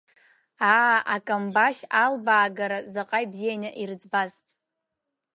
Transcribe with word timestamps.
Аа, 0.73 0.97
акамбашь 1.15 1.81
албаагара 2.03 2.79
заҟа 2.93 3.19
ибзианы 3.23 3.69
ирыӡбаз! 3.81 4.31